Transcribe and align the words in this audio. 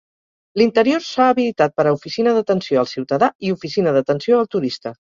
L'interior 0.61 1.05
s'ha 1.07 1.27
habilitat 1.33 1.77
per 1.77 1.87
a 1.87 1.93
oficina 1.99 2.35
d'atenció 2.39 2.83
al 2.85 2.93
ciutadà 2.97 3.33
i 3.49 3.55
oficina 3.61 3.97
d'atenció 4.01 4.45
al 4.45 4.55
turista. 4.59 5.01